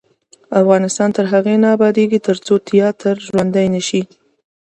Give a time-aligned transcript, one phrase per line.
[0.61, 4.01] افغانستان تر هغو نه ابادیږي، ترڅو تیاتر ژوندی نشي.